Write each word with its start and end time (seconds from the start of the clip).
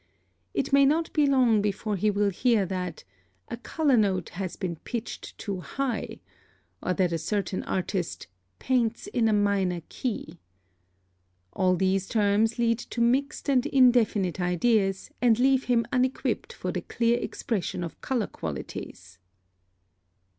It 0.55 0.73
may 0.73 0.83
not 0.83 1.13
be 1.13 1.27
long 1.27 1.61
before 1.61 1.95
he 1.95 2.09
will 2.09 2.31
hear 2.31 2.65
that 2.65 3.03
"a 3.49 3.57
color 3.57 3.95
note 3.97 4.29
has 4.29 4.55
been 4.55 4.77
pitched 4.77 5.37
too 5.37 5.59
high," 5.59 6.21
or 6.81 6.95
that 6.95 7.11
a 7.13 7.19
certain 7.19 7.61
artist 7.65 8.25
"paints 8.57 9.05
in 9.05 9.27
a 9.27 9.31
minor 9.31 9.83
key." 9.89 10.39
All 11.53 11.75
these 11.75 12.07
terms 12.07 12.57
lead 12.57 12.79
to 12.79 12.99
mixed 12.99 13.47
and 13.47 13.63
indefinite 13.67 14.39
ideas, 14.41 15.11
and 15.21 15.37
leave 15.37 15.65
him 15.65 15.85
unequipped 15.93 16.51
for 16.51 16.71
the 16.71 16.81
clear 16.81 17.19
expression 17.19 17.83
of 17.83 18.01
color 18.01 18.25
qualities. 18.25 19.19